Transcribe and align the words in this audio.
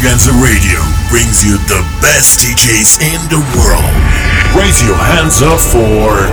Extravaganza 0.00 0.32
Radio 0.40 0.80
brings 1.10 1.44
you 1.44 1.58
the 1.68 1.84
best 2.00 2.40
DJs 2.40 3.04
in 3.04 3.20
the 3.28 3.36
world. 3.52 3.84
Raise 4.56 4.80
your 4.80 4.96
hands 4.96 5.42
up 5.42 5.60
for 5.60 6.24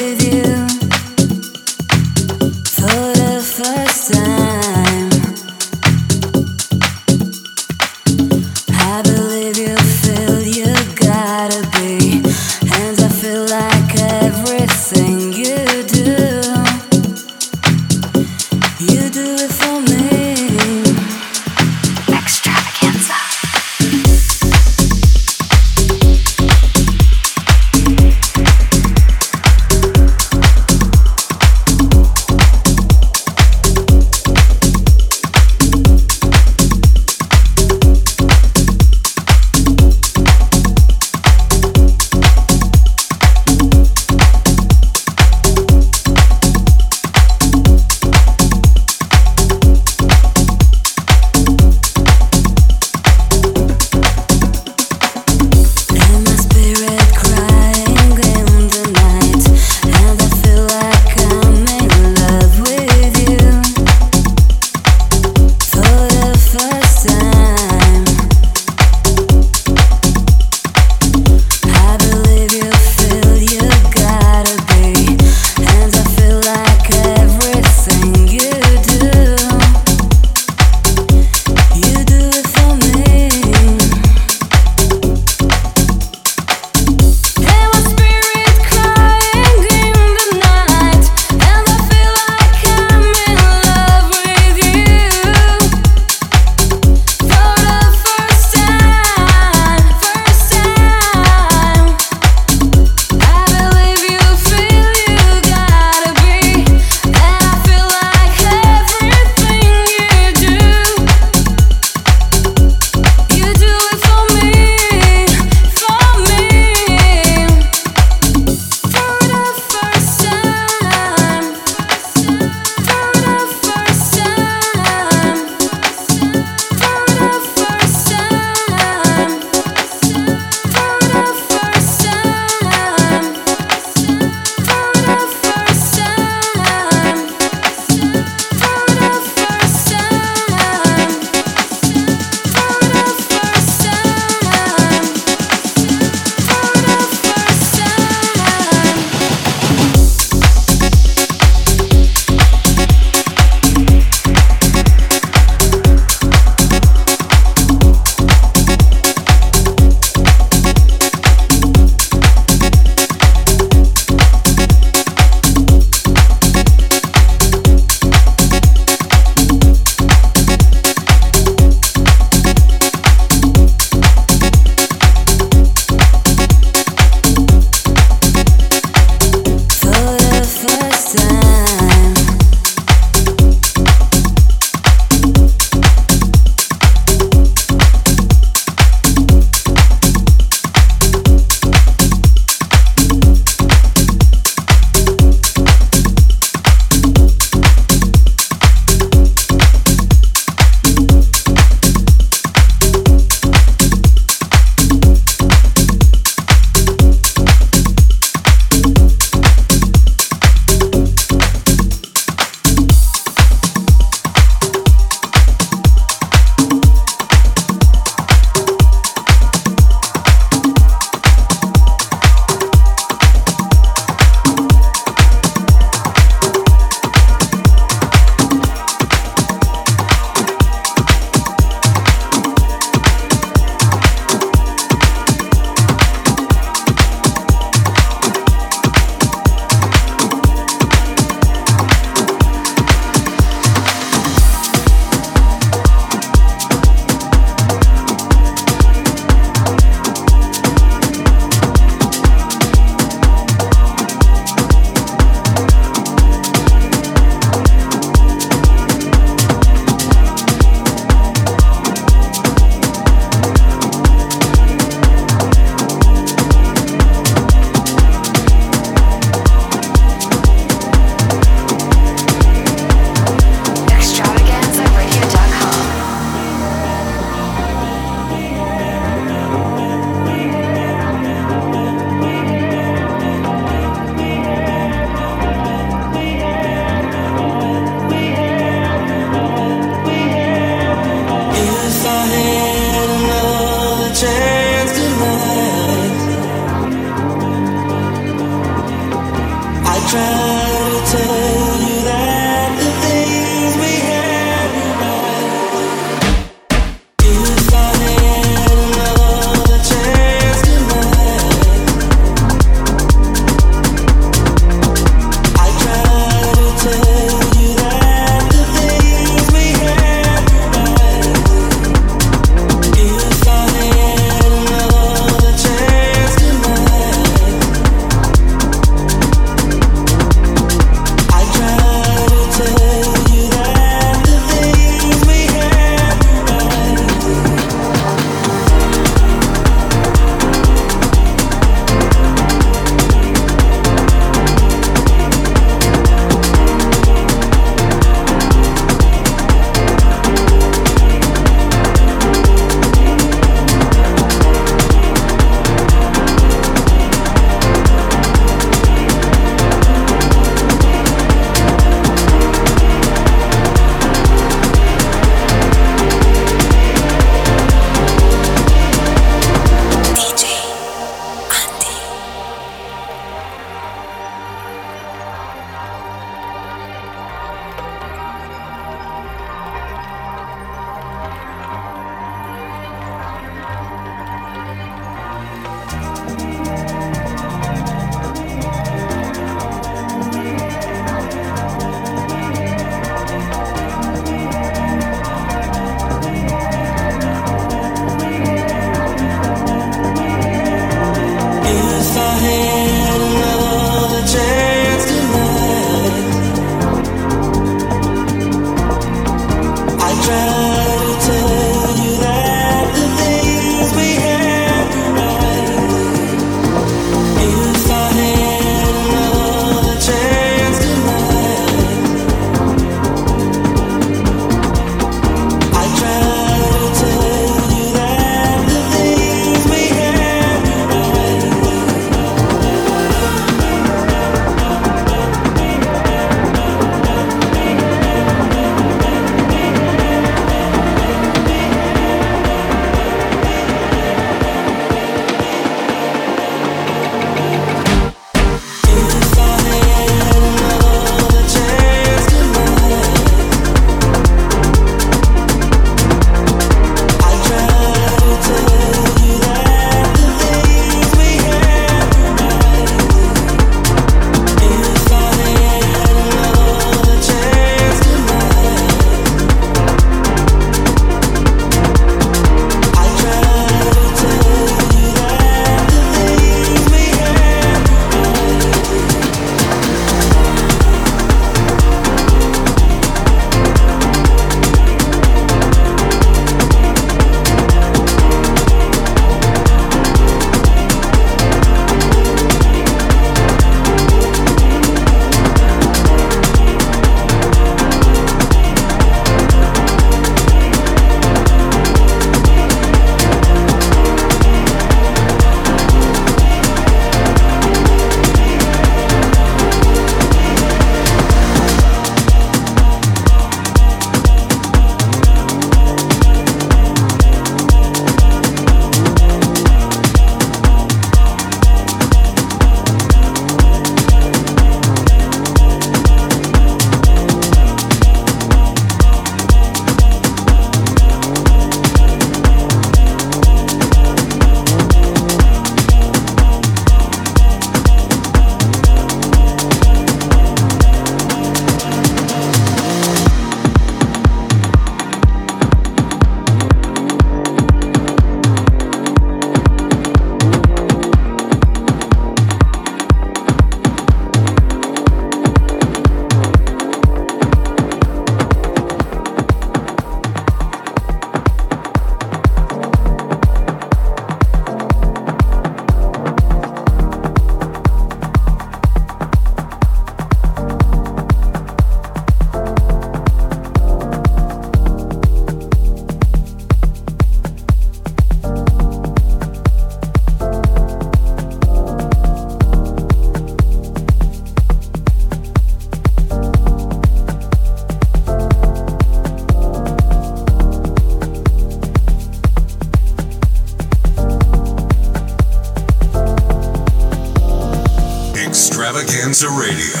Mixer 599.41 599.57
Radio. 599.57 600.00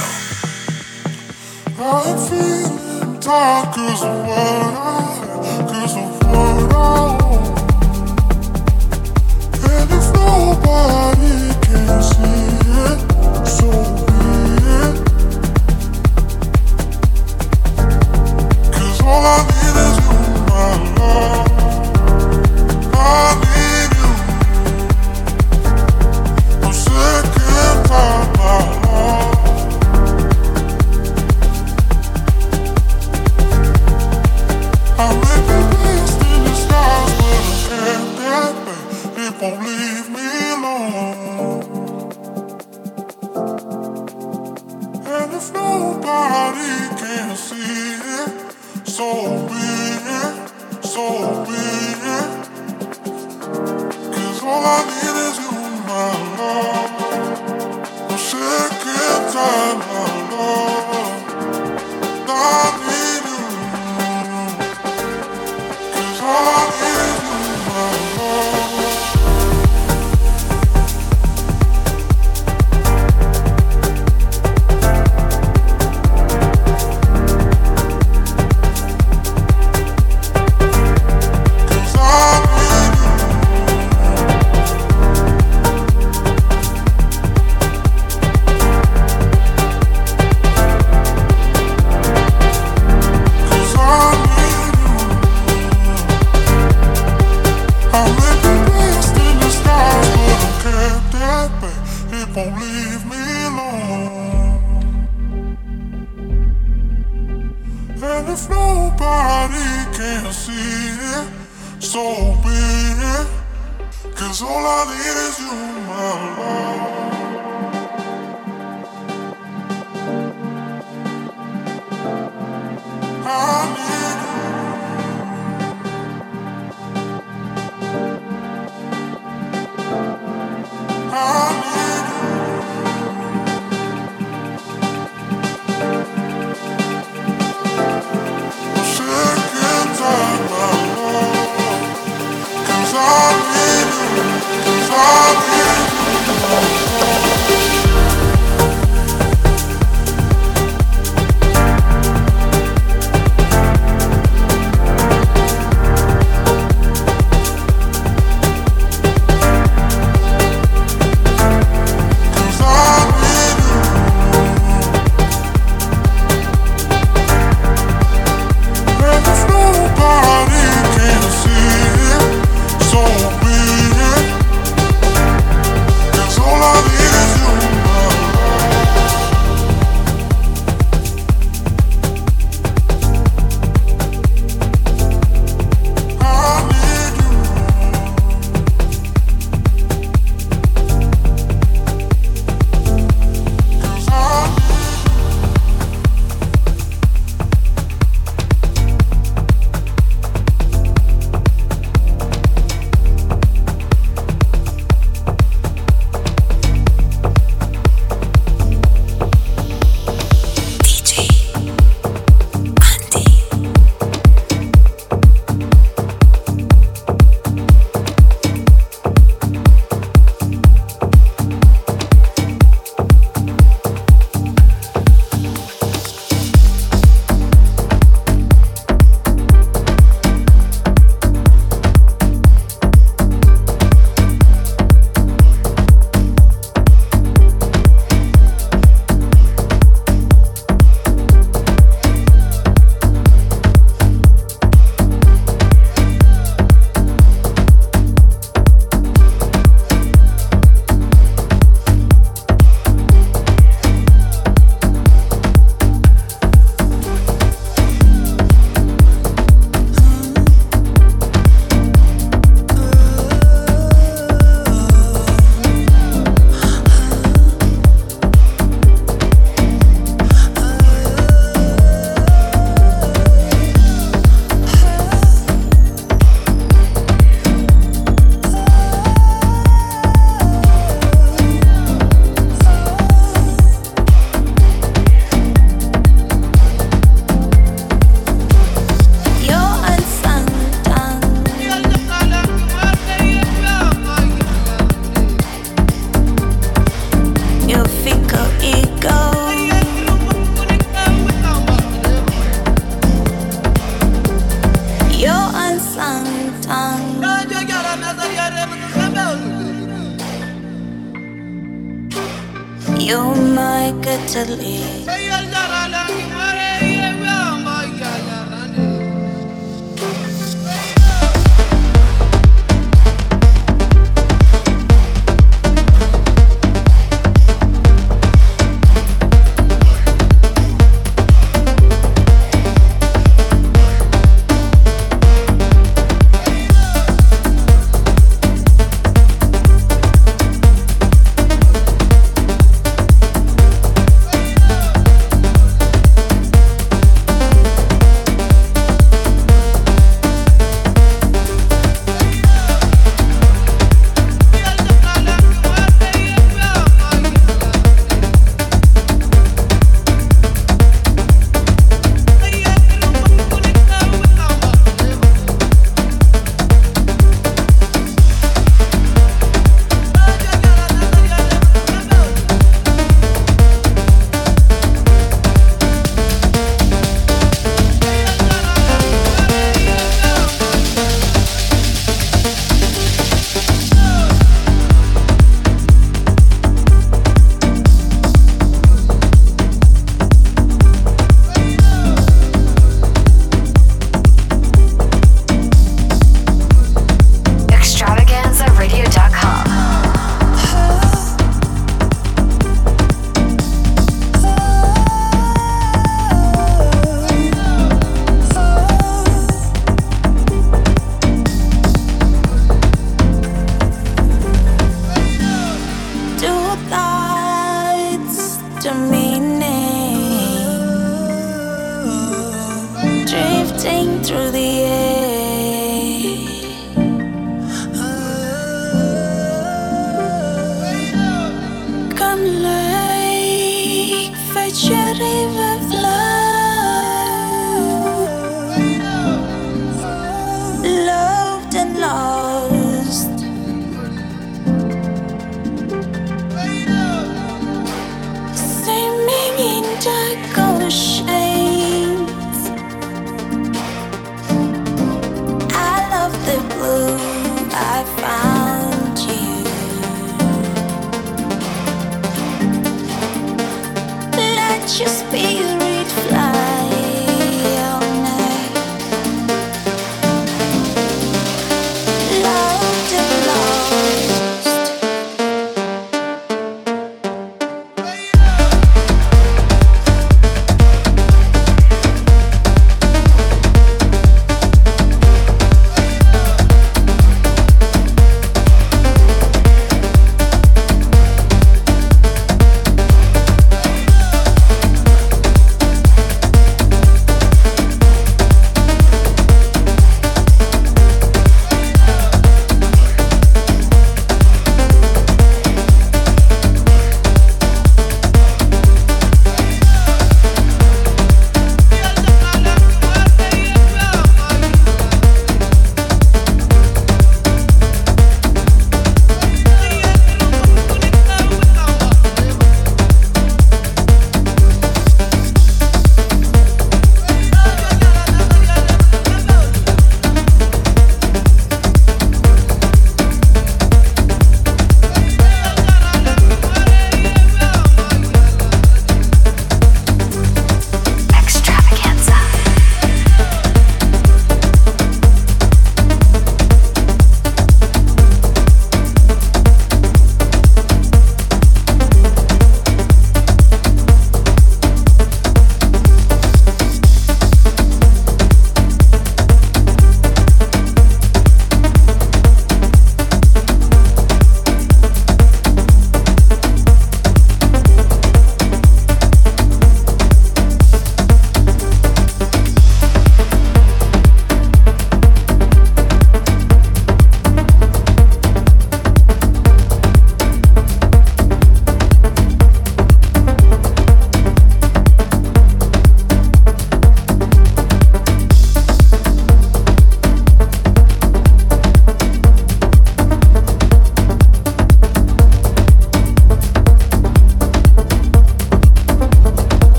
just 464.97 465.23
be 465.31 465.59
you. 465.59 465.70